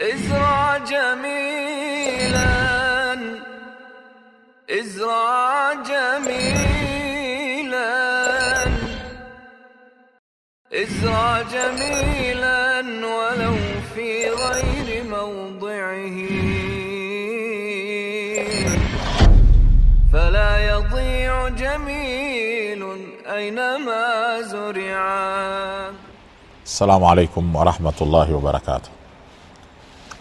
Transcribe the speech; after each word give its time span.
ازرع 0.00 0.78
جميلا. 0.78 2.48
ازرع 4.70 5.72
جميلا. 5.90 7.48
ازرع 10.72 11.42
جميلا 11.42 12.80
ولو 13.16 13.56
في 13.94 14.30
غير 14.30 15.04
موضعه. 15.04 16.18
فلا 20.12 20.50
يضيع 20.70 21.48
جميل 21.48 22.82
أينما 23.26 24.40
زرعا 24.42 25.92
السلام 26.64 27.04
عليكم 27.04 27.56
ورحمة 27.56 27.98
الله 28.00 28.34
وبركاته. 28.34 28.97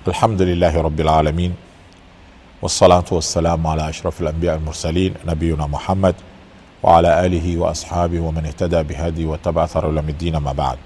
الحمد 0.07 0.41
لله 0.41 0.81
رب 0.81 0.99
العالمين 0.99 1.55
والصلاة 2.61 3.05
والسلام 3.11 3.67
على 3.67 3.89
أشرف 3.89 4.21
الأنبياء 4.21 4.55
المرسلين 4.55 5.13
نبينا 5.25 5.67
محمد 5.67 6.15
وعلى 6.83 7.25
آله 7.25 7.57
وأصحابه 7.57 8.19
ومن 8.19 8.45
اهتدى 8.45 8.83
بهدي 8.83 9.25
واتبع 9.25 9.65
ثر 9.65 9.89
إلى 9.89 9.99
الدين 9.99 10.37
ما 10.37 10.51
بعد. 10.53 10.77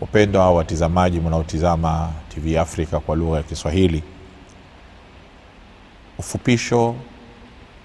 Wapendwa 0.00 0.50
watizamaji 0.50 1.20
mnaotizama 1.20 2.10
tv 2.34 2.58
africa 2.58 3.00
kwa 3.06 3.16
lugha 3.16 3.36
ya 3.36 3.42
kiswahili 3.42 4.02
ufupisho 6.18 6.94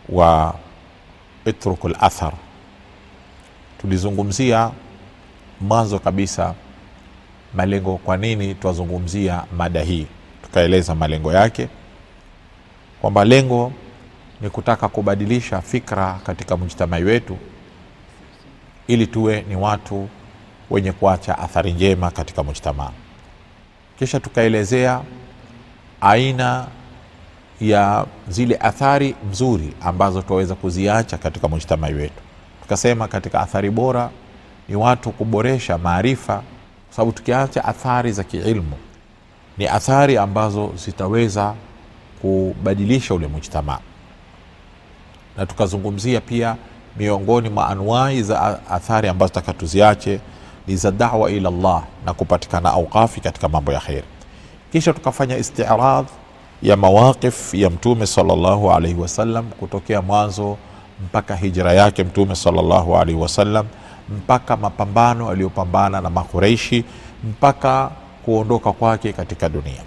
wa 0.09 0.55
itruk 1.45 1.83
lathar 1.83 2.33
tulizungumzia 3.81 4.71
mwanzo 5.61 5.99
kabisa 5.99 6.53
malengo 7.53 7.97
kwa 7.97 8.17
nini 8.17 8.55
twazungumzia 8.55 9.43
mada 9.57 9.81
hii? 9.81 10.07
Tukaeleza 10.43 10.95
malengo 10.95 11.33
yake 11.33 11.67
kwamba 13.01 13.25
lengo 13.25 13.71
ni 14.41 14.49
kutaka 14.49 14.87
kubadilisha 14.87 15.61
fikra 15.61 16.19
katika 16.23 16.57
mujtamai 16.57 17.03
wetu 17.03 17.37
ili 18.87 19.07
tuwe 19.07 19.45
ni 19.49 19.55
watu 19.55 20.09
wenye 20.69 20.91
kuacha 20.91 21.37
athari 21.39 21.71
njema 21.73 22.11
katika 22.11 22.43
mujtamaa. 22.43 22.91
Kisha 23.99 24.19
tukaelezea 24.19 25.01
aina 26.01 26.67
ya 27.61 28.05
zile 28.27 28.55
athari 28.59 29.15
mzuri 29.29 29.73
ambazo 29.81 30.21
tunaweza 30.21 30.55
kuziacha 30.55 31.17
katika 31.17 31.47
mujtamai 31.47 31.93
wetu. 31.93 32.21
Tukasema 32.61 33.07
katika 33.07 33.41
athari 33.41 33.69
bora 33.69 34.09
ni 34.69 34.75
watu 34.75 35.11
kuboresha 35.11 35.77
maarifa 35.77 36.43
kwa 36.91 36.95
sababu 36.95 37.11
tukiacha 37.11 37.65
athari 37.65 38.11
za 38.11 38.23
kiilmu 38.23 38.75
ni 39.57 39.67
athari 39.67 40.17
ambazo 40.17 40.71
zitaweza 40.85 41.53
kubadilisha 42.21 43.13
ule 43.13 43.27
mujtamaa. 43.27 43.79
Na 45.37 45.45
tukazungumzia 45.45 46.21
pia 46.21 46.55
miongoni 46.97 47.49
mwa 47.49 47.67
anwai 47.67 48.23
za 48.23 48.59
athari 48.69 49.07
ambazo 49.07 49.33
taka 49.33 49.53
tuziache 49.53 50.19
ni 50.67 50.75
za 50.75 50.91
dawa 50.91 51.31
ila 51.31 51.49
llah 51.51 51.83
na 52.05 52.13
kupatikana 52.13 52.71
auqafi 52.71 53.21
katika 53.21 53.49
mambo 53.49 53.71
ya 53.71 53.79
kheri 53.79 54.03
kisha 54.71 54.93
tukafanya 54.93 55.37
istirad 55.37 56.05
ya 56.61 56.77
mawaqif 56.77 57.53
ya 57.53 57.69
mtume 57.69 58.07
salllahu 58.07 58.71
alaihi 58.71 58.99
wasallam 59.01 59.45
kutokea 59.45 60.01
mwanzo 60.01 60.57
mpaka 61.05 61.35
hijra 61.35 61.73
yake 61.73 62.03
mtume 62.03 62.35
salllahu 62.35 62.97
alaihi 62.97 63.19
wasallam 63.21 63.65
mpaka 64.17 64.57
mapambano 64.57 65.29
aliyopambana 65.29 66.01
na 66.01 66.09
makureishi 66.09 66.83
mpaka 67.23 67.91
kuondoka 68.25 68.71
kwake 68.71 69.13
katika 69.13 69.49
dunia. 69.49 69.81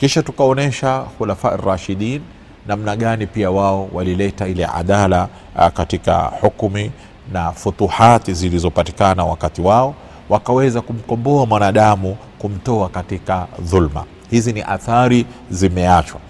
Kisha 0.00 0.22
tukaonyesha 0.22 1.00
khulafa 1.18 1.56
rashidin 1.56 2.22
namna 2.66 2.96
gani 2.96 3.26
pia 3.26 3.50
wao 3.50 3.88
walileta 3.92 4.48
ile 4.48 4.66
adala 4.66 5.28
uh, 5.56 5.68
katika 5.68 6.18
hukumi 6.40 6.90
na 7.32 7.52
futuhati 7.52 8.34
zilizopatikana 8.34 9.24
wakati 9.24 9.60
wao 9.62 9.94
wakaweza 10.28 10.80
kumkomboa 10.80 11.46
mwanadamu 11.46 12.16
kumtoa 12.38 12.88
katika 12.88 13.46
dhulma. 13.60 14.04
Hizi 14.30 14.52
ni 14.52 14.62
athari 14.62 15.26
zimeachwa. 15.50 16.20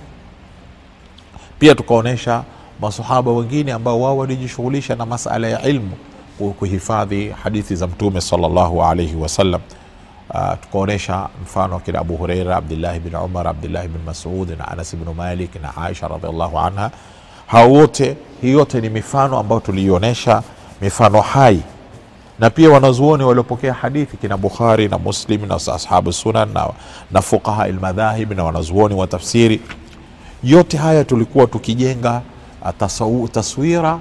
Pia 1.58 1.74
tukaonyesha 1.74 2.44
masahaba 2.80 3.30
wengine 3.32 3.72
ambao 3.72 4.00
wao 4.00 4.16
walijishughulisha 4.18 4.96
na 4.96 5.06
masala 5.06 5.48
ya 5.48 5.62
ilmu 5.62 5.92
kuhifadhi 6.48 7.28
hadithi 7.42 7.76
za 7.76 7.86
mtume 7.86 8.20
salllahu 8.20 8.82
alaihi 8.84 9.16
wasallam 9.16 9.60
uh, 10.34 10.52
tukaonyesha 10.62 11.28
mfano 11.42 11.76
akina 11.76 11.98
abu 11.98 12.16
hureira 12.16 12.56
abdillahi 12.56 13.00
bin 13.00 13.14
umar 13.14 13.48
abdillahi 13.48 13.88
bin 13.88 14.02
masud 14.06 14.50
na 14.58 14.68
anas 14.68 14.96
bnu 14.96 15.14
malik 15.14 15.62
na 15.62 15.76
aisha 15.76 16.08
radiallahu 16.08 16.58
anha. 16.58 16.90
Hao 17.46 17.72
wote 17.72 18.16
hii 18.42 18.50
yote 18.52 18.80
ni 18.80 18.88
mifano 18.88 19.38
ambayo 19.38 19.60
tuliionyesha 19.60 20.42
mifano 20.80 21.20
hai. 21.20 21.60
Na 22.38 22.50
pia 22.50 22.70
wanazuoni 22.70 23.24
waliopokea 23.24 23.72
hadithi 23.74 24.16
kina 24.16 24.36
bukhari 24.36 24.88
na 24.88 24.98
muslim 24.98 25.46
na 25.48 25.54
ashabu 25.74 26.12
sunan 26.12 26.52
na, 26.52 26.68
na 27.10 27.22
fuqaha 27.22 27.68
lmadhahib 27.68 28.32
na 28.32 28.44
wanazuoni 28.44 28.94
wa 28.94 29.06
tafsiri. 29.06 29.60
Yote 30.42 30.76
haya 30.76 31.04
tulikuwa 31.04 31.46
tukijenga 31.46 32.22
tasawu, 32.78 33.28
taswira 33.28 33.98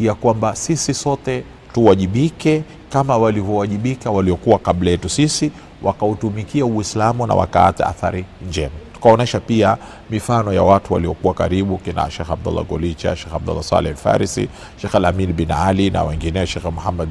ya 0.00 0.14
kwamba 0.14 0.56
sisi 0.56 0.94
sote 0.94 1.44
tuwajibike 1.74 2.62
kama 2.90 3.16
walivyowajibika 3.16 4.10
waliokuwa 4.10 4.58
kabla 4.58 4.90
yetu 4.90 5.08
sisi 5.08 5.50
wakautumikia 5.82 6.64
uislamu 6.66 7.26
na 7.26 7.34
wakaacha 7.34 7.86
athari 7.86 8.24
njema. 8.48 8.70
Tukaonyesha 8.94 9.40
pia 9.40 9.76
mifano 10.10 10.52
ya 10.52 10.62
watu 10.62 10.94
waliokuwa 10.94 11.34
karibu 11.34 11.78
kina 11.78 12.10
shekh 12.10 12.30
abdullah 12.30 12.64
golicha 12.66 13.16
shekh 13.16 13.34
abdullah 13.34 13.62
saleh 13.62 13.94
farisi 13.96 14.48
shekh 14.82 14.94
alamin 14.94 15.32
bin 15.32 15.50
ali 15.50 15.90
na 15.90 16.02
wengineo 16.02 16.46
shekh 16.46 16.64
muhammad 16.64 17.08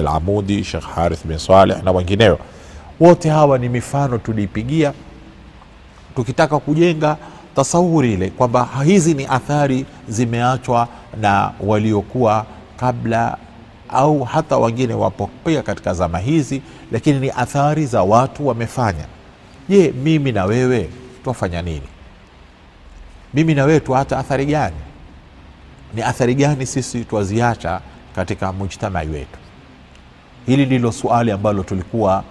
alamudi 0.00 0.64
shekh 0.64 0.84
harith 0.94 1.26
bin 1.26 1.38
saleh 1.38 1.82
na 1.84 1.90
wengineo. 1.92 2.38
Wote 3.00 3.30
hawa 3.30 3.58
ni 3.58 3.68
mifano 3.68 4.18
tuliipigia 4.18 4.92
tukitaka 6.16 6.58
kujenga 6.58 7.16
tasawuri 7.56 8.12
ile 8.12 8.30
kwamba 8.30 8.68
hizi 8.84 9.14
ni 9.14 9.26
athari 9.26 9.86
zimeachwa 10.08 10.88
na 11.20 11.52
waliokuwa 11.60 12.46
kabla 12.76 13.38
au 13.88 14.24
hata 14.24 14.56
wengine 14.56 14.94
wapo 14.94 15.30
pia 15.44 15.62
katika 15.62 15.94
zama 15.94 16.18
hizi 16.18 16.62
lakini 16.92 17.20
ni 17.20 17.30
athari 17.30 17.86
za 17.86 18.02
watu 18.02 18.46
wamefanya. 18.46 19.04
Je 19.68 19.92
mimi 20.04 20.32
na 20.32 20.44
wewe 20.44 20.90
twafanya 21.24 21.62
nini? 21.62 21.88
Mimi 23.34 23.54
na 23.54 23.64
wewe 23.64 23.80
tuacha 23.80 24.18
athari 24.18 24.46
gani? 24.46 24.76
Ni 25.94 26.02
athari 26.02 26.34
gani 26.34 26.66
sisi 26.66 27.04
twaziacha 27.04 27.80
katika 28.14 28.52
mujtamai 28.52 29.08
wetu? 29.08 29.38
Hili 30.46 30.66
ndilo 30.66 30.92
suali 30.92 31.30
ambalo 31.30 31.62
tulikuwa 31.62 32.24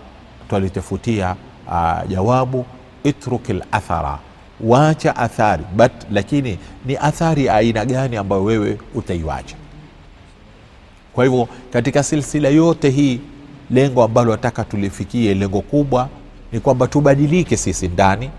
twalitafutia 0.50 1.35
uh, 1.67 2.07
jawabu 2.09 2.66
itruk 3.03 3.50
lathara 3.50 4.19
wacha 4.61 5.16
athari 5.16 5.63
but 5.75 5.91
lakini 6.11 6.59
ni 6.85 6.97
athari 6.97 7.50
aina 7.50 7.85
gani 7.85 8.17
ambayo 8.17 8.44
wewe 8.44 8.78
utaiwacha 8.95 9.55
kwa 11.16 11.24
hivyo 11.26 11.48
katika 11.74 12.03
silsila 12.03 12.50
yote 12.50 12.90
hii 12.90 13.20
lengo 13.72 14.03
ambalo 14.03 14.31
nataka 14.31 14.64
tulifikie 14.64 15.34
lengo 15.34 15.62
kubwa 15.62 16.09
ni 16.52 16.59
kwamba 16.59 16.88
tubadilike 16.88 17.58
sisi 17.58 17.88
ndani 17.88 18.30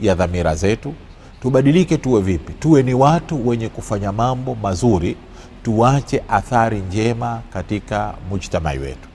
ya 0.00 0.14
dhamira 0.14 0.54
zetu. 0.54 0.94
Tubadilike 1.42 1.96
tuwe 1.96 2.20
vipi? 2.20 2.52
Tuwe 2.52 2.82
ni 2.82 2.94
watu 2.94 3.48
wenye 3.48 3.68
kufanya 3.68 4.12
mambo 4.12 4.54
mazuri 4.62 5.16
tuache 5.62 6.22
athari 6.28 6.78
njema 6.78 7.40
katika 7.52 8.14
mujtamai 8.30 8.78
wetu. 8.78 9.08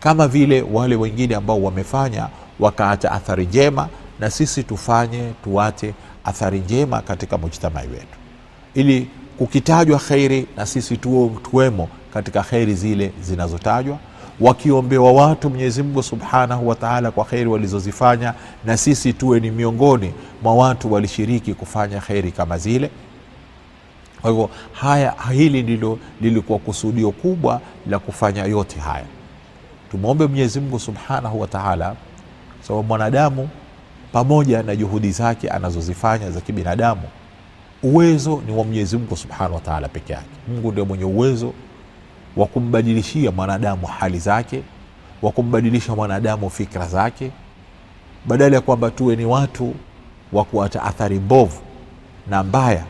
Kama 0.00 0.28
vile 0.28 0.62
wale 0.72 0.96
wengine 0.96 1.34
ambao 1.34 1.62
wamefanya 1.62 2.28
wakaacha 2.60 3.12
athari 3.12 3.46
njema 3.46 3.88
na 4.20 4.30
sisi 4.30 4.62
tufanye 4.62 5.32
tuache 5.44 5.94
athari 6.24 6.58
njema 6.58 7.00
katika 7.00 7.38
mujtamai 7.38 7.88
wetu. 7.88 8.16
Ili 8.74 9.08
kukitajwa 9.38 9.98
kheri 9.98 10.46
na 10.56 10.66
sisi 10.66 10.96
tuwe, 10.96 11.30
tuwemo 11.50 11.88
katika 12.16 12.42
kheri 12.42 12.74
zile 12.74 13.12
zinazotajwa 13.22 13.98
wakiombewa 14.40 15.12
watu 15.12 15.50
mwenyezi 15.50 15.82
mungu 15.82 16.02
subhanahu 16.02 16.68
wataala 16.68 17.10
kwa 17.10 17.24
kheri 17.24 17.46
walizozifanya 17.46 18.34
na 18.64 18.76
sisi 18.76 19.12
tuwe 19.12 19.40
ni 19.40 19.50
miongoni 19.50 20.12
mwa 20.42 20.54
watu 20.54 20.92
walishiriki 20.92 21.54
kufanya 21.54 22.00
kheri 22.00 22.32
kama 22.32 22.58
zile. 22.58 22.90
Kwa 24.22 24.30
hivyo 24.30 24.50
haya 24.72 25.14
hili 25.32 25.62
ndilo 25.62 25.98
lilikuwa 26.20 26.58
kusudio 26.58 27.10
kubwa 27.10 27.60
la 27.90 27.98
kufanya 27.98 28.44
yote 28.44 28.80
haya. 28.80 29.04
Tumwombe 29.90 30.26
mwenyezi 30.26 30.60
mungu 30.60 30.78
subhanahu 30.78 31.40
wataala 31.40 31.96
sababu 32.60 32.82
so, 32.82 32.88
mwanadamu 32.88 33.48
pamoja 34.12 34.62
na 34.62 34.76
juhudi 34.76 35.10
zake 35.10 35.48
anazozifanya 35.48 36.30
za 36.30 36.40
kibinadamu 36.40 37.02
uwezo 37.82 38.42
ni 38.46 38.52
wa 38.52 38.64
mwenyezi 38.64 38.96
mungu 38.96 39.16
subhanahu 39.16 39.54
wataala 39.54 39.88
peke 39.88 40.12
yake. 40.12 40.26
Mungu 40.48 40.72
ndio 40.72 40.84
mwenye 40.84 41.04
uwezo 41.04 41.52
wa 42.36 42.46
kumbadilishia 42.46 43.30
mwanadamu 43.30 43.86
hali 43.86 44.18
zake 44.18 44.62
wa 45.22 45.30
kumbadilisha 45.32 45.94
mwanadamu 45.94 46.50
fikra 46.50 46.86
zake 46.88 47.30
badala 48.26 48.56
ya 48.56 48.60
kwamba 48.62 48.90
tuwe 48.90 49.16
ni 49.16 49.24
watu 49.24 49.74
wa 50.32 50.44
kuata 50.44 50.82
athari 50.82 51.18
mbovu 51.18 51.60
na 52.30 52.42
mbaya. 52.42 52.84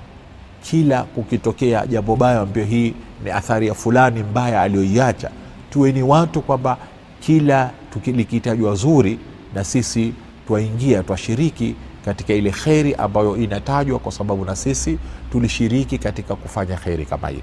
Kila 0.63 1.03
kukitokea 1.03 1.87
jambo 1.87 2.17
baya 2.17 2.41
ambio 2.41 2.65
hii 2.65 2.95
ni 3.25 3.31
athari 3.31 3.67
ya 3.67 3.75
fulani 3.75 4.23
mbaya 4.23 4.63
aliyoiacha. 4.63 5.31
Tuwe 5.71 5.93
ni 5.93 6.03
watu 6.03 6.41
kwamba 6.43 6.79
kila 7.21 7.71
likitajwa 8.07 8.75
zuri 8.75 9.19
na 9.55 9.65
sisi 9.65 10.13
twaingia 10.47 11.03
twashiriki 11.03 11.75
katika 12.05 12.35
ile 12.35 12.51
kheri 12.51 12.95
ambayo 12.95 13.37
inatajwa 13.37 13.99
kwa 13.99 14.13
sababu 14.13 14.45
na 14.45 14.57
sisi 14.57 14.99
tulishiriki 15.33 15.99
katika 15.99 16.35
kufanya 16.37 16.77
kheri 16.77 17.05
kama 17.07 17.31
ile 17.31 17.43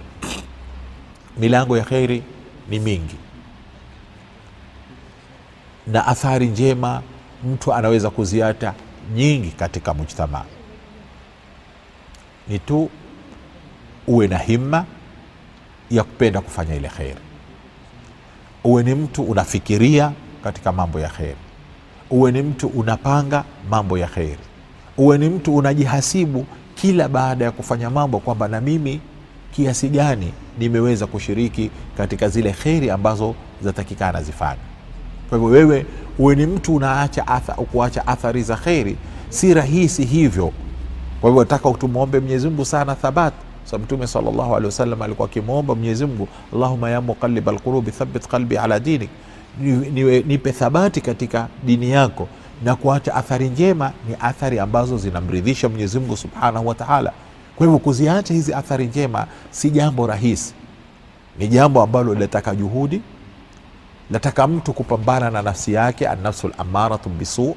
milango 1.38 1.77
ya 1.77 1.83
kheri 1.83 2.24
ni 2.69 2.80
mingi. 2.80 3.15
Na 5.88 6.07
athari 6.07 6.47
njema 6.47 7.01
mtu 7.45 7.74
anaweza 7.74 8.09
kuziata 8.09 8.74
nyingi 9.15 9.50
katika 9.50 9.94
mujtamaa 9.94 10.45
ni 12.47 12.59
tu 12.59 12.89
uwe 14.07 14.27
na 14.27 14.38
himma 14.38 14.85
ya 15.91 16.03
kupenda 16.03 16.41
kufanya 16.41 16.75
ile 16.75 16.89
kheri. 16.89 17.19
Uwe 18.63 18.83
ni 18.83 18.95
mtu 18.95 19.24
unafikiria 19.24 20.12
katika 20.44 20.71
mambo 20.71 21.00
ya 21.00 21.09
kheri. 21.09 21.36
Uwe 22.09 22.31
ni 22.31 22.41
mtu 22.41 22.68
unapanga 22.68 23.44
mambo 23.69 23.97
ya 23.97 24.07
kheri. 24.07 24.38
Uwe 24.97 25.18
ni 25.18 25.29
mtu 25.29 25.56
unajihasibu 25.56 26.45
kila 26.75 27.07
baada 27.09 27.45
ya 27.45 27.51
kufanya 27.51 27.89
mambo 27.89 28.19
kwamba 28.19 28.47
na 28.47 28.62
mimi 28.62 29.01
kiasi 29.55 29.89
gani 29.89 30.33
nimeweza 30.59 31.07
kushiriki 31.07 31.71
katika 31.97 32.29
zile 32.29 32.51
kheri 32.51 32.89
ambazo 32.89 33.35
zatakikana 33.63 34.23
zifanye 34.23 34.59
kwa 35.29 35.38
hivyo 35.38 35.53
wewe 35.53 35.85
uwe 36.19 36.35
ni 36.35 36.45
mtu 36.45 36.75
unaacha 36.75 37.27
atha, 37.27 37.53
kuacha 37.53 38.07
athari 38.07 38.44
za 38.44 38.55
kheri 38.55 38.97
si 39.29 39.53
rahisi 39.53 40.05
hivyo. 40.05 40.51
Kwa 41.21 41.29
hivyo 41.29 41.44
nataka 41.44 41.71
tumwombe 41.71 42.19
mwenyezi 42.19 42.65
sana 42.65 42.95
thabat. 42.95 43.33
Sa 43.63 43.77
mtume 43.77 44.07
salllahu 44.07 44.55
alehi 44.55 44.65
wasallam 44.65 45.01
alikuwa 45.01 45.27
akimwomba 45.27 45.75
mwenyezi 45.75 46.05
mungu 46.05 46.27
allahuma 46.53 46.89
ya 46.89 47.01
muqalib 47.01 47.50
alqulubi 47.50 47.91
thabit 47.91 48.27
qalbi 48.27 48.57
ala 48.57 48.79
dinik. 48.79 49.09
Nipe 50.27 50.51
thabati 50.51 51.01
katika 51.01 51.47
dini 51.65 51.91
yako 51.91 52.27
na 52.63 52.75
kuacha 52.75 53.15
athari 53.15 53.50
njema 53.50 53.91
ni 54.09 54.15
athari 54.19 54.59
ambazo 54.59 54.97
zinamridhisha 54.97 55.69
mwenyezi 55.69 56.00
mungu 56.00 56.17
subhanahu 56.17 56.67
wa 56.67 56.75
taala 56.75 57.11
kwa 57.55 57.65
hivyo 57.65 57.79
kuziacha 57.79 58.33
hizi 58.33 58.53
athari 58.53 58.85
njema 58.88 59.27
si 59.51 59.69
jambo 59.69 60.07
rahisi. 60.07 60.53
Ni 61.39 61.47
jambo 61.47 61.81
ambalo 61.83 62.13
linataka 62.13 62.55
juhudi 62.55 63.01
nataka 64.09 64.47
mtu 64.47 64.73
kupambana 64.73 65.29
na 65.29 65.41
nafsi 65.41 65.73
yake 65.73 66.07
annafsu 66.07 66.51
lamaratu 66.57 67.09
bisu, 67.09 67.55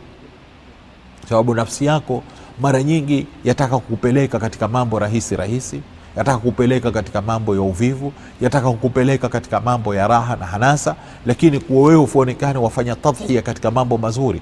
sababu 1.28 1.54
nafsi 1.54 1.84
yako 1.84 2.22
mara 2.60 2.82
nyingi 2.82 3.26
yataka 3.44 3.78
kukupeleka 3.78 4.38
katika 4.38 4.68
mambo 4.68 4.98
rahisi 4.98 5.36
rahisi 5.36 5.80
yataka 6.16 6.38
kukupeleka 6.38 6.90
katika 6.90 7.22
mambo 7.22 7.54
ya 7.54 7.60
uvivu 7.60 8.12
yataka 8.40 8.70
kukupeleka 8.70 9.28
katika 9.28 9.60
mambo 9.60 9.94
ya 9.94 10.08
raha 10.08 10.36
na 10.36 10.46
hanasa 10.46 10.96
lakini 11.26 11.60
kuwa 11.60 11.88
wewe 11.88 12.00
ufuonekane 12.00 12.58
wafanya 12.58 12.94
tadhia 12.96 13.42
katika 13.42 13.70
mambo 13.70 13.98
mazuri. 13.98 14.40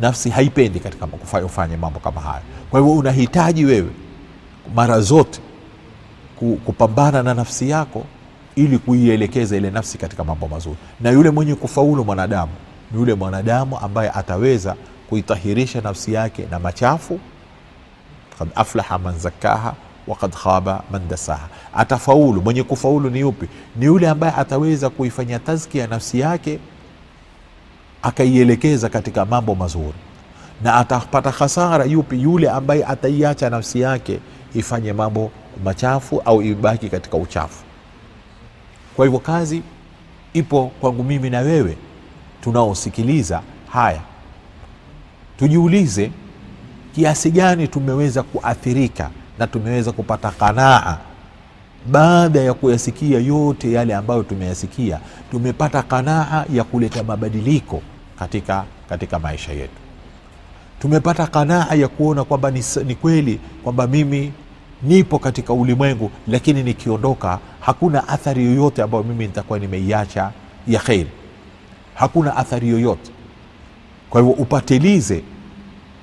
Nafsi 0.00 0.30
haipendi 0.30 0.80
katika 0.80 1.06
kufanya 1.06 1.46
ufanye 1.46 1.76
mambo 1.76 2.00
kama 2.00 2.20
hayo 2.20 2.42
kwa 2.70 2.80
hivyo 2.80 2.94
unahitaji 2.94 3.64
wewe 3.64 3.90
mara 4.74 5.00
zote 5.00 5.40
kupambana 6.64 7.22
na 7.22 7.34
nafsi 7.34 7.70
yako 7.70 8.04
ili 8.56 8.78
kuielekeza 8.78 9.56
ile 9.56 9.70
nafsi 9.70 9.98
katika 9.98 10.24
mambo 10.24 10.48
mazuri. 10.48 10.76
Na 11.00 11.10
yule 11.10 11.30
mwenye 11.30 11.54
kufaulu 11.54 12.04
mwanadamu 12.04 12.52
ni 12.92 12.98
yule 13.00 13.14
mwanadamu 13.14 13.78
ambaye 13.78 14.10
ataweza 14.10 14.76
kuitahirisha 15.08 15.80
nafsi 15.80 16.12
yake 16.12 16.46
na 16.50 16.58
machafu. 16.58 17.20
Kad 18.38 18.48
aflaha 18.54 18.98
man 18.98 19.18
zakaha 19.18 19.74
wakad 20.06 20.30
khaba 20.32 20.82
man 20.90 21.08
dasaha. 21.08 21.48
Atafaulu 21.74 22.42
mwenye 22.42 22.62
kufaulu 22.62 23.10
ni 23.10 23.20
yupi? 23.20 23.48
Ni 23.76 23.84
yule 23.86 24.08
ambaye 24.08 24.32
ataweza 24.36 24.90
kuifanya 24.90 25.38
tazkia 25.38 25.86
nafsi 25.86 26.20
yake 26.20 26.58
akaielekeza 28.02 28.88
katika 28.88 29.24
mambo 29.24 29.54
mazuri. 29.54 29.94
Na 30.62 30.74
atapata 30.74 31.30
hasara 31.30 31.84
yupi? 31.84 32.22
Yule 32.22 32.50
ambaye 32.50 32.84
ataiacha 32.84 33.50
nafsi 33.50 33.80
yake 33.80 34.20
ifanye 34.54 34.92
mambo 34.92 35.30
machafu 35.64 36.22
au 36.24 36.42
ibaki 36.42 36.88
katika 36.88 37.16
uchafu. 37.16 37.64
Kwa 38.96 39.04
hivyo 39.04 39.20
kazi 39.20 39.62
ipo 40.32 40.72
kwangu 40.80 41.04
mimi 41.04 41.30
na 41.30 41.38
wewe 41.40 41.76
tunaosikiliza 42.40 43.42
haya. 43.72 44.00
Tujiulize 45.38 46.10
kiasi 46.94 47.30
gani 47.30 47.68
tumeweza 47.68 48.22
kuathirika 48.22 49.10
na 49.38 49.46
tumeweza 49.46 49.92
kupata 49.92 50.30
kanaa? 50.30 50.98
Baada 51.86 52.40
ya 52.40 52.54
kuyasikia 52.54 53.18
yote 53.20 53.72
yale 53.72 53.94
ambayo 53.94 54.22
tumeyasikia 54.22 55.00
tumepata 55.30 55.82
kanaa 55.82 56.44
ya 56.52 56.64
kuleta 56.64 57.02
mabadiliko 57.02 57.82
katika, 58.18 58.64
katika 58.88 59.18
maisha 59.18 59.52
yetu 59.52 59.87
tumepata 60.80 61.26
kanaa 61.26 61.74
ya 61.74 61.88
kuona 61.88 62.24
kwamba 62.24 62.50
ni, 62.50 62.64
ni 62.86 62.94
kweli 62.94 63.40
kwamba 63.62 63.86
mimi 63.86 64.32
nipo 64.82 65.18
katika 65.18 65.52
ulimwengu 65.52 66.10
lakini 66.28 66.62
nikiondoka 66.62 67.38
hakuna 67.60 68.08
athari 68.08 68.44
yoyote 68.44 68.82
ambayo 68.82 69.04
mimi 69.04 69.26
nitakuwa 69.26 69.58
nimeiacha 69.58 70.32
ya 70.68 70.80
kheri 70.80 71.10
hakuna 71.94 72.36
athari 72.36 72.68
yoyote. 72.68 73.10
Kwa 74.10 74.20
hivyo 74.20 74.36
upatilize 74.36 75.22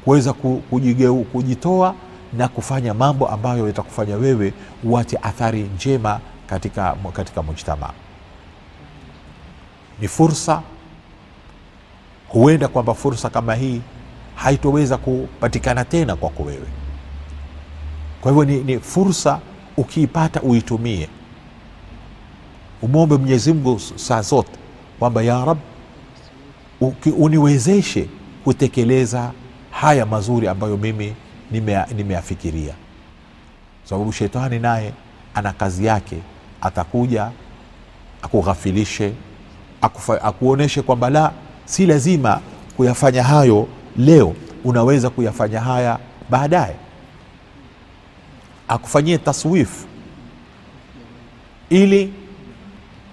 kuweza 0.04 0.32
kujigeu- 0.72 1.24
kujitoa 1.24 1.96
na 2.34 2.48
kufanya 2.48 2.94
mambo 2.94 3.28
ambayo 3.28 3.68
yatakufanya 3.68 4.16
wewe 4.16 4.54
uache 4.84 5.18
athari 5.22 5.62
njema 5.64 6.20
katika, 6.48 6.96
katika 7.14 7.44
mujtamaa. 7.44 7.92
Ni 10.02 10.08
fursa. 10.08 10.62
Huenda 12.28 12.68
kwamba 12.68 12.94
fursa 12.94 13.30
kama 13.30 13.56
hii 13.56 13.82
haitoweza 14.36 14.98
kupatikana 14.98 15.86
tena 15.86 16.16
kwako 16.16 16.44
wewe. 16.44 16.68
Kwa 18.22 18.32
hivyo 18.32 18.46
ni, 18.46 18.64
ni 18.64 18.80
fursa 18.80 19.40
ukiipata 19.78 20.42
uitumie. 20.42 21.10
Umwombe 22.82 23.18
mwenyezi 23.18 23.54
mungu 23.54 23.80
saa 23.96 24.22
zote 24.22 24.52
kwamba 25.00 25.22
ya 25.22 25.46
rab 25.46 25.58
uniwezeshe 27.18 28.08
kutekeleza 28.44 29.32
haya 29.72 30.06
mazuri 30.06 30.48
ambayo 30.48 30.78
mimi 30.78 31.14
nimeyafikiria, 31.96 32.62
nime 32.62 32.76
sababu 33.84 34.12
shetani 34.14 34.60
naye 34.60 34.94
ana 35.36 35.54
kazi 35.54 35.86
yake 35.86 36.18
atakuja 36.62 37.32
akughafilishe 38.22 39.14
akuonyeshe 40.22 40.82
kwamba 40.82 41.10
la 41.10 41.32
si 41.66 41.86
lazima 41.86 42.42
kuyafanya 42.78 43.24
hayo 43.24 43.68
leo 43.98 44.36
unaweza 44.64 45.10
kuyafanya 45.10 45.62
haya 45.62 46.00
baadaye. 46.30 46.76
Akufanyie 48.68 49.18
taswifu 49.18 49.86
ili 51.70 52.14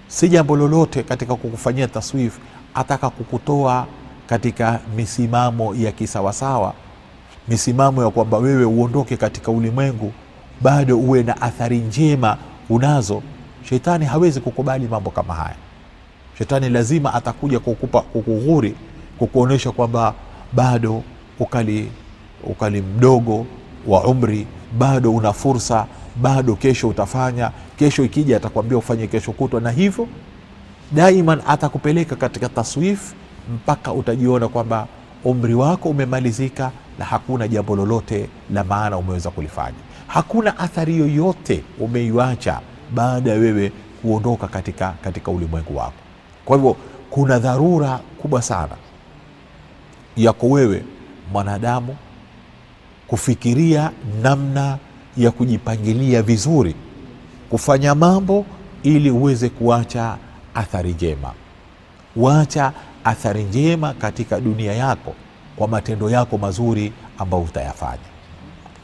si 0.07 0.29
jambo 0.29 0.55
lolote 0.55 1.03
katika 1.03 1.35
kukufanyia 1.35 1.87
taswifu 1.87 2.39
ataka 2.75 3.09
kukutoa 3.09 3.87
katika 4.27 4.79
misimamo 4.95 5.75
ya 5.75 5.91
kisawasawa 5.91 6.73
misimamo 7.47 8.03
ya 8.03 8.09
kwamba 8.09 8.37
wewe 8.37 8.65
uondoke 8.65 9.17
katika 9.17 9.51
ulimwengu 9.51 10.13
bado 10.61 10.97
uwe 10.99 11.23
na 11.23 11.41
athari 11.41 11.77
njema 11.79 12.37
unazo. 12.69 13.21
Shetani 13.69 14.05
hawezi 14.05 14.39
kukubali 14.41 14.87
mambo 14.87 15.11
kama 15.11 15.33
haya. 15.33 15.55
Shetani 16.37 16.69
lazima 16.69 17.13
atakuja 17.13 17.59
kukupa 17.59 18.01
kukughuri 18.01 18.75
kukuonyesha 19.17 19.71
kwamba 19.71 20.13
bado 20.55 21.03
ukali 21.39 21.91
ukali 22.43 22.81
mdogo 22.81 23.45
wa 23.87 24.03
umri 24.03 24.47
bado 24.77 25.11
una 25.11 25.33
fursa 25.33 25.85
bado 26.21 26.55
kesho 26.55 26.87
utafanya 26.89 27.51
kesho 27.77 28.03
ikija 28.03 28.37
atakwambia 28.37 28.77
ufanye 28.77 29.07
kesho 29.07 29.31
kutwa. 29.31 29.61
Na 29.61 29.71
hivyo 29.71 30.07
daiman 30.91 31.41
atakupeleka 31.47 32.15
katika 32.15 32.49
taswif 32.49 33.13
mpaka 33.55 33.93
utajiona 33.93 34.47
kwamba 34.47 34.87
umri 35.23 35.53
wako 35.53 35.89
umemalizika 35.89 36.71
na 36.99 37.05
hakuna 37.05 37.47
jambo 37.47 37.75
lolote 37.75 38.29
la 38.53 38.63
maana 38.63 38.97
umeweza 38.97 39.31
kulifanya. 39.31 39.77
Hakuna 40.07 40.57
athari 40.59 40.97
yoyote 40.97 41.63
umeiacha 41.79 42.59
baada 42.93 43.31
ya 43.31 43.37
wewe 43.37 43.71
kuondoka 44.01 44.47
katika, 44.47 44.93
katika 45.03 45.31
ulimwengu 45.31 45.77
wako. 45.77 45.93
Kwa 46.45 46.57
hivyo 46.57 46.75
kuna 47.09 47.39
dharura 47.39 47.99
kubwa 48.21 48.41
sana 48.41 48.71
yako 50.17 50.49
wewe 50.49 50.83
mwanadamu 51.31 51.95
kufikiria 53.07 53.91
namna 54.21 54.77
ya 55.17 55.31
kujipangilia 55.31 56.21
vizuri 56.21 56.75
kufanya 57.49 57.95
mambo 57.95 58.45
ili 58.83 59.11
uweze 59.11 59.49
kuacha 59.49 60.17
athari 60.55 60.93
njema. 60.93 61.31
Wacha 62.15 62.71
athari 63.03 63.43
njema 63.43 63.93
katika 63.93 64.39
dunia 64.39 64.73
yako 64.73 65.13
kwa 65.55 65.67
matendo 65.67 66.09
yako 66.09 66.37
mazuri 66.37 66.93
ambayo 67.17 67.43
utayafanya. 67.43 67.97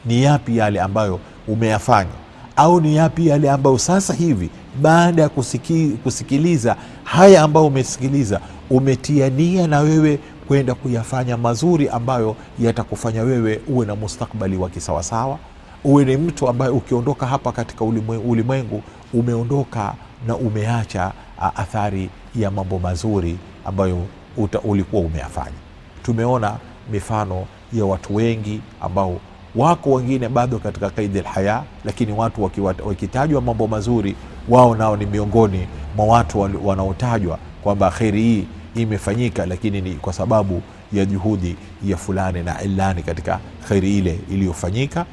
Ni 0.04 0.22
yapi 0.22 0.56
yale 0.56 0.80
ambayo 0.80 1.20
umeyafanya? 1.48 2.10
Au 2.56 2.80
ni 2.80 2.96
yapi 2.96 3.26
yale 3.26 3.50
ambayo 3.50 3.78
sasa 3.78 4.14
hivi 4.14 4.50
baada 4.82 5.22
ya 5.22 5.28
kusiki, 5.28 5.88
kusikiliza 6.02 6.76
haya 7.04 7.42
ambayo 7.42 7.66
umesikiliza 7.66 8.40
umetia 8.70 9.28
nia 9.30 9.66
na 9.66 9.80
wewe 9.80 10.18
kwenda 10.50 10.74
kuyafanya 10.74 11.36
mazuri 11.36 11.88
ambayo 11.88 12.36
yatakufanya 12.58 13.22
wewe 13.22 13.60
uwe 13.68 13.86
na 13.86 13.94
mustakbali 13.96 14.56
wa 14.56 14.68
kisawasawa. 14.70 15.38
Uwe 15.84 16.04
ni 16.04 16.16
mtu 16.16 16.48
ambaye 16.48 16.70
ukiondoka 16.70 17.26
hapa 17.26 17.52
katika 17.52 17.84
ulimwengu 18.28 18.82
umeondoka 19.14 19.94
na 20.26 20.36
umeacha 20.36 21.12
athari 21.56 22.10
ya 22.36 22.50
mambo 22.50 22.78
mazuri 22.78 23.38
ambayo 23.64 24.06
uta, 24.36 24.60
ulikuwa 24.60 25.02
umeyafanya. 25.02 25.56
Tumeona 26.02 26.56
mifano 26.92 27.44
ya 27.72 27.84
watu 27.84 28.14
wengi 28.14 28.60
ambao 28.80 29.20
wako 29.56 29.92
wengine 29.92 30.28
bado 30.28 30.58
katika 30.58 30.90
kaidi 30.90 31.20
lhaya 31.20 31.62
lakini 31.84 32.12
watu 32.12 32.50
wakitajwa 32.86 33.40
mambo 33.40 33.66
mazuri 33.66 34.16
wao 34.48 34.74
nao 34.76 34.96
ni 34.96 35.06
miongoni 35.06 35.66
mwa 35.96 36.06
watu 36.06 36.40
wanaotajwa 36.64 37.38
kwamba 37.62 37.90
kheri 37.90 38.22
hii 38.22 38.46
imefanyika 38.74 39.46
lakini 39.46 39.80
ni 39.80 39.94
kwa 39.94 40.12
sababu 40.12 40.62
ya 40.92 41.04
juhudi 41.04 41.56
ya 41.84 41.96
fulani 41.96 42.42
na 42.42 42.62
ilani 42.62 43.02
katika 43.02 43.40
kheri 43.68 43.98
ile 43.98 44.18
iliyofanyika. 44.30 45.06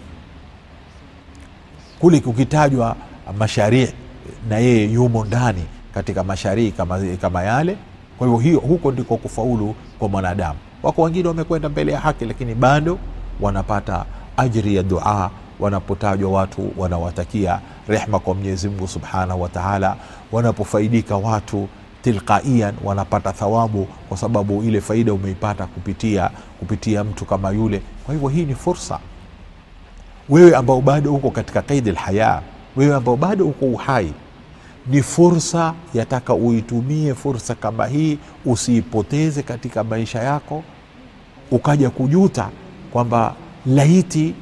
Kule 1.99 2.19
kukitajwa 2.19 2.95
masharii 3.37 3.87
na 4.49 4.57
yeye 4.57 4.91
yumo 4.91 5.25
ndani 5.25 5.63
katika 5.93 6.23
masharii 6.23 6.71
kama, 6.71 6.99
kama 7.21 7.43
yale. 7.43 7.77
Kwa 8.17 8.27
hivyo 8.27 8.39
hiyo 8.41 8.59
huko 8.59 8.91
ndiko 8.91 9.17
kufaulu 9.17 9.75
kwa 9.99 10.09
mwanadamu. 10.09 10.59
Wako 10.83 11.01
wengine 11.01 11.27
wamekwenda 11.27 11.69
mbele 11.69 11.91
ya 11.91 11.99
haki 11.99 12.25
lakini 12.25 12.55
bado 12.55 12.99
wanapata 13.41 14.05
ajri 14.37 14.75
ya 14.75 14.83
dua 14.83 15.31
wanapotajwa 15.59 16.31
watu 16.31 16.71
wanawatakia 16.77 17.59
rehma 17.87 18.19
kwa 18.19 18.33
mwenyezi 18.33 18.69
mungu 18.69 18.87
subhanahu 18.87 19.41
wataala 19.41 19.95
wanapofaidika 20.31 21.17
watu 21.17 21.67
tilqaian 22.07 22.73
wanapata 22.83 23.33
thawabu 23.33 23.87
kwa 24.09 24.17
sababu 24.17 24.63
ile 24.63 24.81
faida 24.81 25.13
umeipata 25.13 25.65
kupitia 25.65 26.29
kupitia 26.59 27.03
mtu 27.03 27.25
kama 27.25 27.51
yule. 27.51 27.81
Kwa 28.05 28.13
hivyo 28.13 28.29
hii 28.29 28.45
ni 28.45 28.55
fursa. 28.55 28.99
Wewe 30.29 30.55
ambao 30.55 30.81
bado 30.81 31.13
uko 31.15 31.31
katika 31.31 31.61
kaidi 31.61 31.91
lhaya 31.91 32.41
wewe 32.75 32.95
ambao 32.95 33.15
bado 33.15 33.45
uko 33.47 33.65
uhai 33.65 34.13
ni 34.87 35.01
fursa 35.03 35.73
yataka 35.93 36.33
uitumie 36.33 37.13
fursa 37.13 37.55
kama 37.55 37.87
hii 37.87 38.17
usiipoteze 38.45 39.43
katika 39.43 39.83
maisha 39.83 40.19
yako 40.23 40.63
ukaja 41.51 41.89
kujuta 41.89 42.49
kwamba 42.91 43.35
laiti 43.65 44.33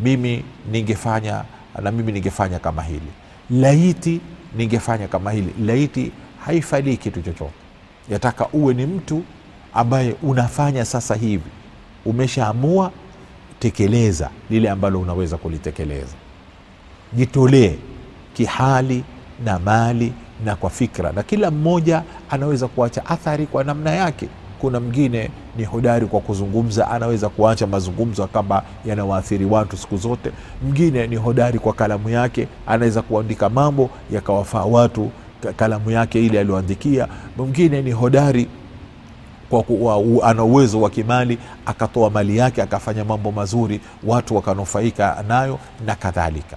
mimi 0.00 0.44
ningefanya 0.72 1.44
na 1.82 1.90
mimi 1.92 2.12
ningefanya 2.12 2.58
kama 2.58 2.82
hili. 2.82 3.10
Laiti 3.50 4.20
ningefanya 4.56 5.08
kama 5.08 5.30
hili. 5.32 5.54
Laiti 5.66 6.12
haifalii 6.44 6.96
kitu 6.96 7.22
chochote. 7.22 7.52
Yataka 8.10 8.48
uwe 8.52 8.74
ni 8.74 8.86
mtu 8.86 9.22
ambaye 9.74 10.14
unafanya 10.22 10.84
sasa 10.84 11.14
hivi. 11.14 11.50
Umeshaamua 12.04 12.90
tekeleza 13.58 14.30
lile 14.50 14.70
ambalo 14.70 15.00
unaweza 15.00 15.36
kulitekeleza. 15.36 16.14
Jitolee 17.12 17.74
kihali 18.34 19.04
na 19.44 19.58
mali 19.58 20.12
na 20.44 20.56
kwa 20.56 20.70
fikra 20.70 21.12
na 21.12 21.22
kila 21.22 21.50
mmoja 21.50 22.02
anaweza 22.30 22.68
kuacha 22.68 23.06
athari 23.06 23.46
kwa 23.46 23.64
namna 23.64 23.90
yake. 23.90 24.28
Kuna 24.60 24.80
mwingine 24.80 25.30
ni 25.56 25.64
hodari 25.64 26.06
kwa 26.06 26.20
kuzungumza 26.20 26.90
anaweza 26.90 27.28
kuacha 27.28 27.66
mazungumzo 27.66 28.26
kama 28.26 28.62
yanawaathiri 28.86 29.44
watu 29.44 29.76
siku 29.76 29.96
zote. 29.96 30.30
Mwingine 30.62 31.06
ni 31.06 31.16
hodari 31.16 31.58
kwa 31.58 31.72
kalamu 31.72 32.10
yake 32.10 32.48
anaweza 32.66 33.02
kuandika 33.02 33.48
mambo 33.48 33.90
yakawafaa 34.12 34.64
watu 34.64 35.10
kalamu 35.56 35.90
yake 35.90 36.26
ile 36.26 36.40
aliyoandikia. 36.40 37.08
Mwingine 37.36 37.82
ni 37.82 37.92
hodari 37.92 38.48
kwa 39.50 39.62
kuwa 39.62 40.02
ana 40.24 40.44
uwezo 40.44 40.80
wa 40.80 40.90
kimali 40.90 41.38
akatoa 41.66 42.10
mali 42.10 42.36
yake 42.36 42.62
akafanya 42.62 43.04
mambo 43.04 43.32
mazuri 43.32 43.80
watu 44.04 44.36
wakanufaika 44.36 45.24
nayo 45.28 45.58
na 45.86 45.94
kadhalika. 45.94 46.56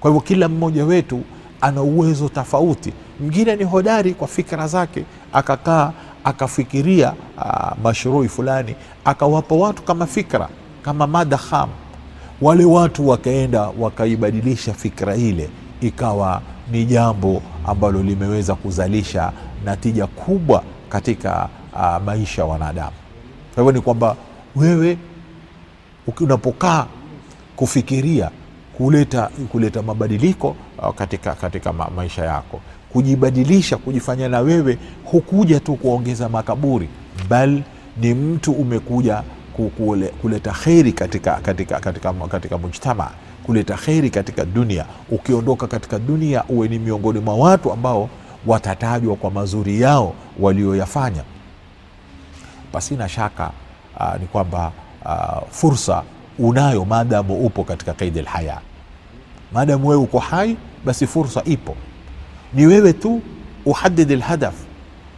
Kwa 0.00 0.10
hivyo 0.10 0.20
kila 0.20 0.48
mmoja 0.48 0.84
wetu 0.84 1.20
ana 1.60 1.82
uwezo 1.82 2.28
tofauti. 2.28 2.92
Mwingine 3.20 3.56
ni 3.56 3.64
hodari 3.64 4.14
kwa 4.14 4.28
fikra 4.28 4.66
zake 4.68 5.04
akakaa 5.32 5.92
akafikiria 6.24 7.12
uh, 7.38 7.78
mashrui 7.82 8.28
fulani 8.28 8.74
akawapa 9.04 9.54
watu 9.54 9.82
kama 9.82 10.06
fikra 10.06 10.48
kama 10.82 11.06
mada 11.06 11.36
kham. 11.38 11.68
Wale 12.40 12.64
watu 12.64 13.08
wakaenda 13.08 13.70
wakaibadilisha 13.78 14.72
fikra 14.74 15.16
ile 15.16 15.50
ikawa 15.80 16.42
ni 16.72 16.84
jambo 16.84 17.42
ambalo 17.66 18.02
limeweza 18.02 18.54
kuzalisha 18.54 19.32
natija 19.64 20.06
kubwa 20.06 20.62
katika 20.88 21.48
uh, 21.72 22.04
maisha 22.04 22.42
ya 22.42 22.48
wanadamu. 22.48 22.96
Kwa 23.54 23.62
hivyo 23.62 23.72
ni 23.72 23.80
kwamba 23.80 24.16
wewe 24.56 24.98
unapokaa 26.20 26.86
kufikiria 27.56 28.30
kuleta 28.76 29.30
kuleta 29.52 29.82
mabadiliko 29.82 30.56
uh, 30.78 30.94
katika, 30.94 31.34
katika 31.34 31.72
ma, 31.72 31.90
maisha 31.96 32.24
yako. 32.24 32.60
Kujibadilisha 32.92 33.76
kujifanya 33.76 34.28
na 34.28 34.40
wewe 34.40 34.78
hukuja 35.04 35.60
tu 35.60 35.74
kuongeza 35.74 36.28
makaburi 36.28 36.88
bal 37.28 37.62
ni 38.00 38.14
mtu 38.14 38.52
umekuja 38.52 39.22
ku- 39.52 39.68
kule, 39.76 40.06
kuleta 40.08 40.52
kheri 40.52 40.92
katika, 40.92 41.34
katika, 41.34 41.80
katika, 41.80 42.12
katika 42.12 42.58
mujtama 42.58 43.10
kuleta 43.50 43.74
kheri 43.76 44.10
katika 44.10 44.44
dunia. 44.44 44.84
Ukiondoka 45.10 45.66
katika 45.66 45.98
dunia 45.98 46.44
uwe 46.48 46.68
ni 46.68 46.78
miongoni 46.78 47.18
mwa 47.20 47.34
watu 47.36 47.72
ambao 47.72 48.08
watatajwa 48.46 49.16
kwa 49.16 49.30
mazuri 49.30 49.80
yao 49.80 50.14
walioyafanya. 50.40 51.22
Pasina 52.72 53.08
shaka 53.08 53.50
aa, 53.98 54.18
ni 54.18 54.26
kwamba 54.26 54.72
aa, 55.06 55.40
fursa 55.50 56.02
unayo 56.38 56.84
maadamu 56.84 57.34
upo 57.46 57.64
katika 57.64 57.92
kaidi 57.92 58.22
lhaya 58.22 58.60
maadamu 59.52 59.88
wewe 59.88 60.02
uko 60.02 60.18
hai 60.18 60.56
basi 60.84 61.06
fursa 61.06 61.42
ipo. 61.44 61.76
Ni 62.54 62.66
wewe 62.66 62.92
tu 62.92 63.22
uhadidi 63.66 64.16
lhadaf 64.16 64.54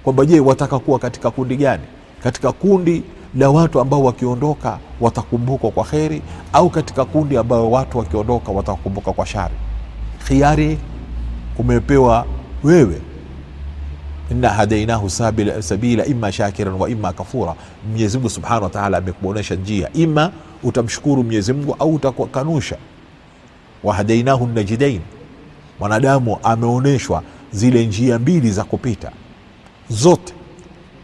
kwamba 0.02 0.24
je 0.26 0.40
wataka 0.40 0.78
kuwa 0.78 0.98
katika 0.98 1.30
kundi 1.30 1.56
gani? 1.56 1.82
Katika 2.22 2.52
kundi 2.52 3.02
la 3.34 3.50
watu 3.50 3.80
ambao 3.80 4.04
wakiondoka 4.04 4.78
watakumbukwa 5.00 5.70
kwa 5.70 5.84
kheri 5.84 6.22
au 6.52 6.70
katika 6.70 7.04
kundi 7.04 7.36
ambao 7.36 7.70
watu 7.70 7.98
wakiondoka 7.98 8.52
watakumbuka 8.52 9.12
kwa 9.12 9.26
shari. 9.26 9.54
Khiari 10.26 10.78
umepewa 11.58 12.26
wewe. 12.64 13.00
Inna 14.30 14.48
hadainahu 14.48 15.10
sabila, 15.60 16.06
ima 16.06 16.32
shakiran 16.32 16.74
wa 16.74 16.90
ima 16.90 17.12
kafura. 17.12 17.54
Mwenyezi 17.90 18.16
mungu 18.18 18.30
subhanahu 18.30 18.64
wa 18.64 18.70
taala 18.70 18.98
amekuonyesha 18.98 19.54
njia. 19.54 19.92
Ima 19.92 20.32
utamshukuru 20.62 21.24
mwenyezi 21.24 21.52
mungu 21.52 21.76
au 21.78 21.94
utakanusha. 21.94 22.76
Wahadainahu 23.84 24.46
najidain 24.46 25.00
mwanadamu 25.80 26.38
ameonyeshwa 26.42 27.22
zile 27.52 27.86
njia 27.86 28.18
mbili 28.18 28.50
za 28.50 28.64
kupita. 28.64 29.12
Zote 29.88 30.34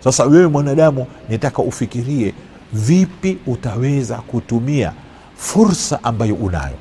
sasa 0.05 0.25
wewe 0.25 0.47
mwanadamu 0.47 1.07
nitaka 1.29 1.63
ufikirie 1.63 2.35
vipi 2.73 3.39
utaweza 3.47 4.17
kutumia 4.17 4.93
fursa 5.37 6.05
ambayo 6.05 6.35
unayo. 6.35 6.77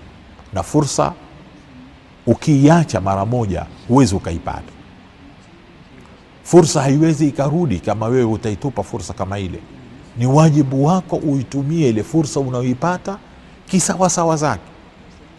Na 0.54 0.64
fursa 0.64 1.14
ukiiacha 2.28 3.02
mara 3.02 3.26
moja 3.26 3.66
huwezi 3.88 4.16
ukaipata. 4.16 4.72
Fursa 6.44 6.82
haiwezi 6.82 7.28
ikarudi 7.28 7.80
kama 7.80 8.06
wewe 8.06 8.24
utaitupa 8.24 8.84
fursa 8.84 9.14
kama 9.14 9.40
ile. 9.40 9.60
Ni 10.18 10.26
wajibu 10.26 10.86
wako 10.86 11.16
uitumie 11.16 11.90
ile 11.90 12.04
fursa 12.04 12.40
unayoipata 12.40 13.18
kisawasawa 13.70 14.36
zake. 14.38 14.62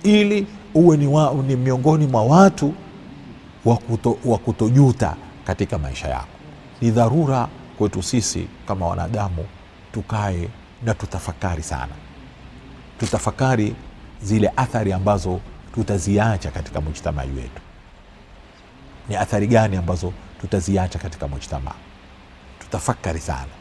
Ili 0.02 0.47
uwe 0.75 0.97
ni, 0.97 1.06
wa, 1.06 1.35
ni 1.47 1.56
miongoni 1.56 2.06
mwa 2.06 2.23
watu 2.25 2.75
wa 4.25 4.38
kutojuta 4.38 5.16
katika 5.44 5.78
maisha 5.78 6.08
yako. 6.08 6.28
Ni 6.80 6.90
dharura 6.90 7.49
kwetu 7.78 8.02
sisi 8.02 8.49
kama 8.68 8.87
wanadamu 8.87 9.47
tukae 9.92 10.49
na 10.82 10.94
tutafakari 10.94 11.62
sana. 11.62 11.92
Tutafakari 13.00 13.75
zile 14.23 14.52
athari 14.56 14.92
ambazo 14.92 15.40
tutaziacha 15.75 16.50
katika 16.50 16.80
mujtamai 16.80 17.28
wetu. 17.30 17.62
Ni 19.08 19.16
athari 19.16 19.47
gani 19.47 19.76
ambazo 19.76 20.12
tutaziacha 20.40 20.99
katika 20.99 21.28
mujtamaa 21.28 21.75
tutafakari 22.58 23.20
sana. 23.20 23.52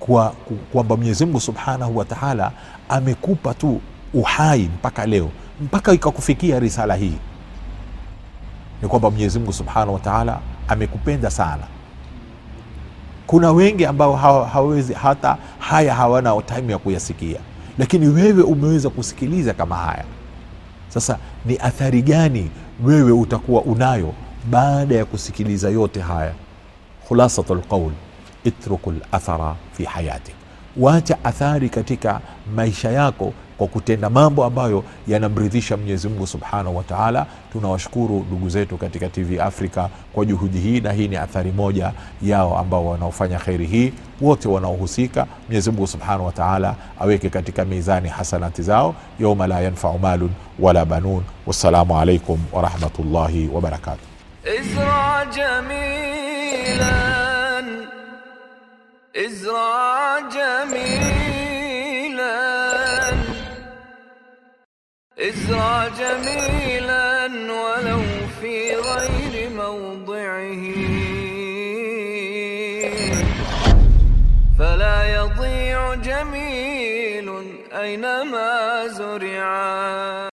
Kwa 0.00 0.30
kwamba 0.72 0.96
mwenyezi 0.96 1.24
mungu 1.24 1.40
subhanahu 1.40 1.96
wa 1.96 2.04
taala 2.04 2.52
amekupa 2.88 3.54
tu 3.54 3.80
uhai 4.14 4.62
mpaka 4.62 5.06
leo 5.06 5.30
mpaka 5.60 5.92
ikakufikia 5.92 6.58
risala 6.58 6.94
hii 6.94 7.18
ni 8.82 8.88
kwamba 8.88 9.10
mwenyezi 9.10 9.38
mungu 9.38 9.52
subhanahu 9.52 9.94
wa 9.94 10.00
taala 10.00 10.38
amekupenda 10.68 11.30
sana. 11.30 11.62
Kuna 13.26 13.52
wengi 13.52 13.86
ambao 13.86 14.16
hawa- 14.16 14.48
hawawezi 14.48 14.92
hata 14.94 15.36
haya 15.58 15.94
hawana 15.94 16.42
time 16.42 16.72
ya 16.72 16.78
kuyasikia. 16.78 17.40
Lakini 17.78 18.06
wewe 18.06 18.42
umeweza 18.42 18.90
kusikiliza 18.90 19.54
kama 19.54 19.76
haya. 19.76 20.04
Sasa 20.88 21.18
ni 21.44 21.58
athari 21.58 22.02
gani 22.02 22.50
wewe 22.84 23.12
utakuwa 23.12 23.62
unayo 23.62 24.12
baada 24.50 24.94
ya 24.94 25.04
kusikiliza 25.04 25.68
yote 25.70 26.00
haya? 26.00 26.32
Khulasatu 27.08 27.54
lqaul 27.54 27.92
itruku 28.44 28.92
lathara 29.12 29.54
fi 29.72 29.84
hayatik. 29.84 30.34
Wacha 30.76 31.24
athari 31.24 31.68
katika 31.68 32.20
maisha 32.56 32.90
yako 32.90 33.32
kwa 33.59 33.67
kutenda 33.67 34.09
mambo 34.09 34.45
ambayo 34.45 34.83
yanamridhisha 35.07 35.77
mwenyezi 35.77 36.07
mungu 36.09 36.27
subhanahu 36.27 36.77
wa 36.77 36.83
taala 36.83 37.25
tunawashukuru 37.51 38.25
ndugu 38.27 38.49
zetu 38.49 38.77
katika 38.77 39.07
tv 39.09 39.39
africa 39.41 39.87
kwa 40.13 40.25
juhudi 40.25 40.59
hii 40.59 40.81
na 40.81 40.91
hii 40.91 41.07
ni 41.07 41.15
athari 41.15 41.51
moja 41.51 41.91
yao 42.21 42.57
ambao 42.57 42.85
wanaofanya 42.87 43.39
kheri 43.39 43.65
hii 43.65 43.93
wote 44.21 44.47
wanaohusika 44.47 45.25
mwenyezi 45.47 45.71
mungu 45.71 45.87
subhanahu 45.87 46.25
wa 46.25 46.31
taala 46.31 46.75
aweke 46.99 47.29
katika 47.29 47.65
mizani 47.65 48.09
hasanati 48.09 48.61
zao 48.61 48.95
yauma 49.19 49.47
la 49.47 49.61
yanfau 49.61 49.99
malun 49.99 50.29
wala 50.59 50.85
banun 50.85 51.23
wassalamu 51.47 51.99
alaikum 51.99 52.39
warahmatullahi 52.53 53.49
wabarakatuh 53.53 54.05
ازرع 54.45 55.23
جميلا 55.23 56.95
ازرع 59.25 60.19
جميلا 60.19 61.18
ازرع 65.20 65.88
جميلا 65.88 67.26
ولو 67.52 68.02
في 68.40 68.74
غير 68.74 69.50
موضعه. 69.50 70.62
فلا 74.58 75.14
يضيع 75.14 75.94
جميل 75.94 77.28
أينما 77.72 78.86
زرعا 78.88 80.29